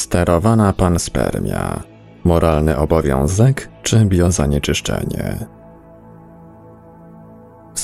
[0.00, 1.82] Sterowana panspermia.
[2.24, 5.46] Moralny obowiązek czy biozanieczyszczenie?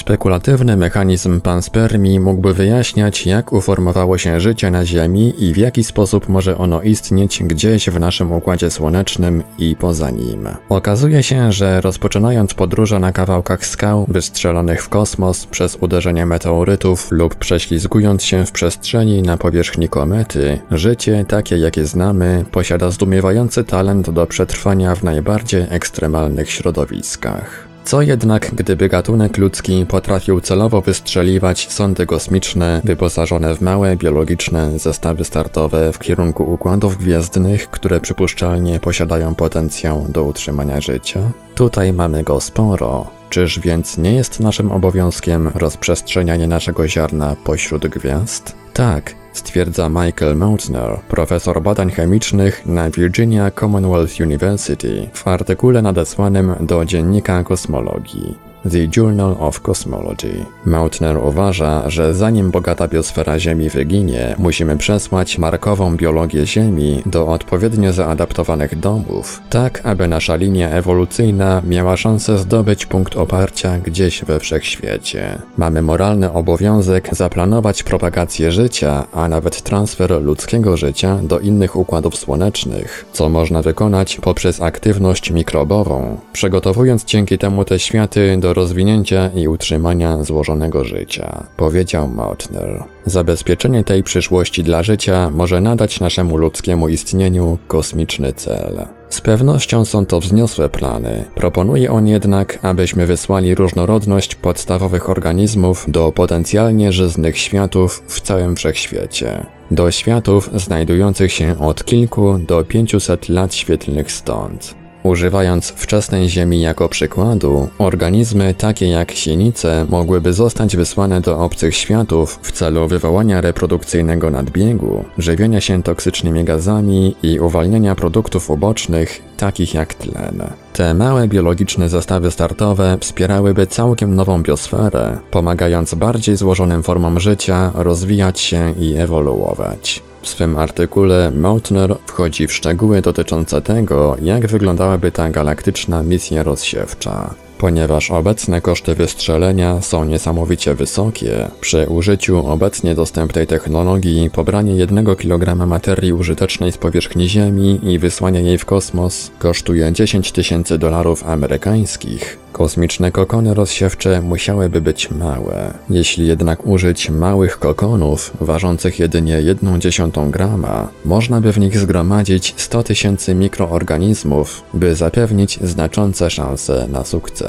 [0.06, 6.29] Spekulatywny mechanizm panspermii mógłby wyjaśniać, jak uformowało się życie na Ziemi i w jaki sposób
[6.29, 10.48] może ono istnieć gdzieś w naszym układzie słonecznym i poza nim.
[10.68, 17.34] Okazuje się, że rozpoczynając podróże na kawałkach skał wystrzelonych w kosmos przez uderzenie meteorytów lub
[17.34, 24.26] prześlizgując się w przestrzeni na powierzchni komety, życie takie jakie znamy posiada zdumiewający talent do
[24.26, 27.75] przetrwania w najbardziej ekstremalnych środowiskach.
[27.86, 35.25] Co jednak, gdyby gatunek ludzki potrafił celowo wystrzeliwać sondy kosmiczne wyposażone w małe biologiczne zestawy
[35.25, 41.20] startowe w kierunku układów gwiezdnych, które przypuszczalnie posiadają potencjał do utrzymania życia?
[41.55, 43.06] Tutaj mamy go sporo.
[43.31, 48.66] Czyż więc nie jest naszym obowiązkiem rozprzestrzenianie naszego ziarna pośród gwiazd?
[48.77, 56.84] Tak, stwierdza Michael Mautner, profesor badań chemicznych na Virginia Commonwealth University w artykule nadesłanym do
[56.84, 58.45] dziennika kosmologii.
[58.70, 60.45] The Journal of Cosmology.
[60.64, 67.92] Mautner uważa, że zanim bogata biosfera Ziemi wyginie, musimy przesłać markową biologię Ziemi do odpowiednio
[67.92, 75.39] zaadaptowanych domów, tak aby nasza linia ewolucyjna miała szansę zdobyć punkt oparcia gdzieś we wszechświecie.
[75.58, 83.05] Mamy moralny obowiązek zaplanować propagację życia, a nawet transfer ludzkiego życia do innych układów słonecznych,
[83.12, 90.25] co można wykonać poprzez aktywność mikrobową, przygotowując dzięki temu te światy do rozwinięcia i utrzymania
[90.25, 92.85] złożonego życia, powiedział Mautner.
[93.05, 98.87] Zabezpieczenie tej przyszłości dla życia może nadać naszemu ludzkiemu istnieniu kosmiczny cel.
[99.09, 101.25] Z pewnością są to wzniosłe plany.
[101.35, 109.47] Proponuje on jednak, abyśmy wysłali różnorodność podstawowych organizmów do potencjalnie żyznych światów w całym wszechświecie.
[109.70, 114.86] Do światów znajdujących się od kilku do 500 lat świetlnych stąd.
[115.07, 122.39] Używając wczesnej Ziemi jako przykładu, organizmy takie jak sinice mogłyby zostać wysłane do obcych światów
[122.42, 129.94] w celu wywołania reprodukcyjnego nadbiegu, żywienia się toksycznymi gazami i uwalniania produktów ubocznych, takich jak
[129.94, 130.42] tlen.
[130.72, 138.41] Te małe biologiczne zestawy startowe wspierałyby całkiem nową biosferę, pomagając bardziej złożonym formom życia rozwijać
[138.41, 140.03] się i ewoluować.
[140.26, 147.34] W swym artykule Mautner wchodzi w szczegóły dotyczące tego, jak wyglądałaby ta galaktyczna misja rozsiewcza.
[147.58, 155.66] Ponieważ obecne koszty wystrzelenia są niesamowicie wysokie, przy użyciu obecnie dostępnej technologii pobranie 1 kg
[155.66, 162.38] materii użytecznej z powierzchni Ziemi i wysłanie jej w kosmos kosztuje 10 tysięcy dolarów amerykańskich.
[162.56, 165.74] Kosmiczne kokony rozsiewcze musiałyby być małe.
[165.90, 172.82] Jeśli jednak użyć małych kokonów, ważących jedynie 1,1 grama, można by w nich zgromadzić 100
[172.82, 177.45] tysięcy mikroorganizmów, by zapewnić znaczące szanse na sukces.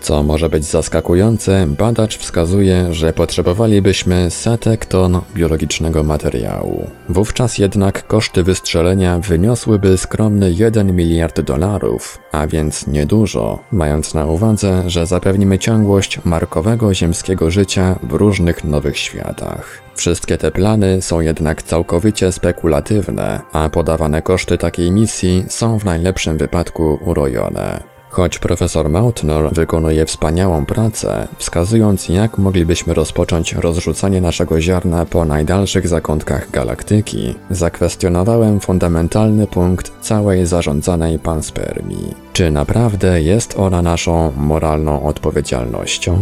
[0.00, 6.90] Co może być zaskakujące, badacz wskazuje, że potrzebowalibyśmy setek ton biologicznego materiału.
[7.08, 14.90] Wówczas jednak koszty wystrzelenia wyniosłyby skromny 1 miliard dolarów, a więc niedużo, mając na uwadze,
[14.90, 19.82] że zapewnimy ciągłość markowego ziemskiego życia w różnych nowych światach.
[19.94, 26.38] Wszystkie te plany są jednak całkowicie spekulatywne, a podawane koszty takiej misji są w najlepszym
[26.38, 27.97] wypadku urojone.
[28.18, 35.88] Choć profesor Mautner wykonuje wspaniałą pracę, wskazując jak moglibyśmy rozpocząć rozrzucanie naszego ziarna po najdalszych
[35.88, 42.14] zakątkach galaktyki, zakwestionowałem fundamentalny punkt całej zarządzanej panspermii.
[42.32, 46.18] Czy naprawdę jest ona naszą moralną odpowiedzialnością?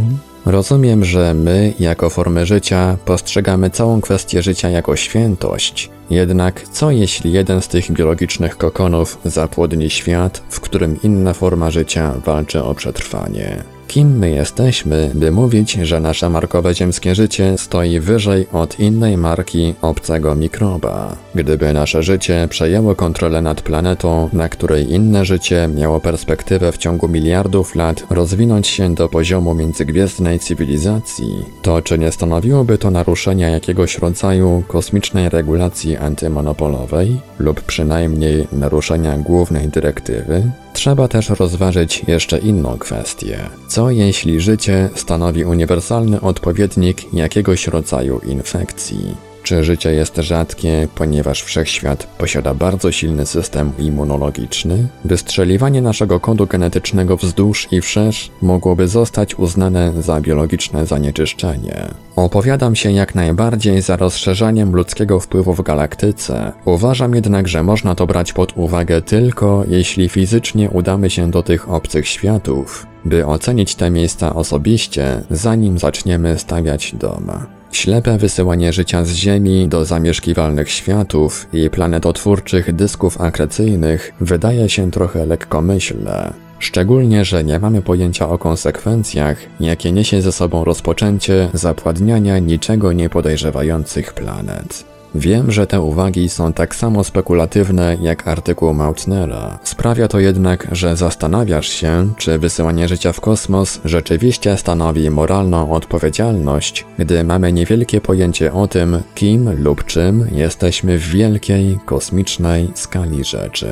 [0.47, 5.91] Rozumiem, że my, jako formy życia, postrzegamy całą kwestię życia jako świętość.
[6.11, 12.15] Jednak co jeśli jeden z tych biologicznych kokonów zapłodni świat, w którym inna forma życia
[12.25, 13.76] walczy o przetrwanie?
[13.89, 19.75] Kim my jesteśmy, by mówić, że nasze markowe ziemskie życie stoi wyżej od innej marki
[19.83, 21.17] obcego mikroba?
[21.35, 27.09] Gdyby nasze życie przejęło kontrolę nad planetą, na której inne życie miało perspektywę w ciągu
[27.09, 33.99] miliardów lat rozwinąć się do poziomu międzygwiezdnej cywilizacji, to czy nie stanowiłoby to naruszenia jakiegoś
[33.99, 40.43] rodzaju kosmicznej regulacji antymonopolowej lub przynajmniej naruszenia głównej dyrektywy?
[40.77, 43.39] Trzeba też rozważyć jeszcze inną kwestię.
[43.69, 49.26] Co jeśli życie stanowi uniwersalny odpowiednik jakiegoś rodzaju infekcji?
[49.47, 54.89] Czy życie jest rzadkie, ponieważ wszechświat posiada bardzo silny system immunologiczny?
[55.05, 61.89] Wystrzeliwanie naszego kodu genetycznego wzdłuż i wszerz mogłoby zostać uznane za biologiczne zanieczyszczenie.
[62.17, 66.53] Opowiadam się jak najbardziej za rozszerzaniem ludzkiego wpływu w galaktyce.
[66.65, 71.71] Uważam jednak, że można to brać pod uwagę tylko jeśli fizycznie udamy się do tych
[71.71, 77.56] obcych światów, by ocenić te miejsca osobiście, zanim zaczniemy stawiać dom.
[77.77, 85.27] Ślepe wysyłanie życia z Ziemi do zamieszkiwalnych światów i planetotwórczych dysków akrecyjnych wydaje się trochę
[85.27, 86.33] lekkomyślne.
[86.59, 93.09] Szczególnie, że nie mamy pojęcia o konsekwencjach, jakie niesie ze sobą rozpoczęcie zapładniania niczego nie
[93.09, 94.96] podejrzewających planet.
[95.15, 99.59] Wiem, że te uwagi są tak samo spekulatywne jak artykuł Mautnera.
[99.63, 106.85] Sprawia to jednak, że zastanawiasz się, czy wysyłanie życia w kosmos rzeczywiście stanowi moralną odpowiedzialność,
[106.99, 113.69] gdy mamy niewielkie pojęcie o tym, kim lub czym jesteśmy w wielkiej, kosmicznej skali rzeczy.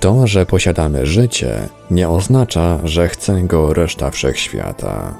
[0.00, 5.14] To, że posiadamy życie, nie oznacza, że chce go reszta wszechświata.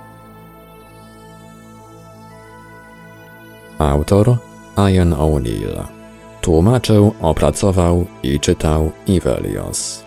[3.78, 4.36] Autor
[4.76, 5.84] Ian O'Neill.
[6.40, 10.03] Tłumaczył, opracował i czytał Ivelios.